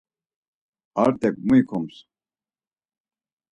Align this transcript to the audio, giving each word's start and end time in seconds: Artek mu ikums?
Artek 1.03 1.35
mu 1.45 1.53
ikums? 1.61 1.95